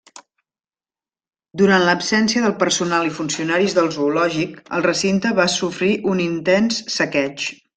Durant 1.61 1.83
l'absència 1.87 2.41
del 2.47 2.55
personal 2.63 3.05
i 3.09 3.13
funcionaris 3.19 3.77
del 3.81 3.93
zoològic, 3.99 4.57
el 4.79 4.87
recinte 4.89 5.37
va 5.41 5.49
sofrir 5.59 5.93
un 6.15 6.25
intens 6.29 6.81
saqueig. 6.97 7.51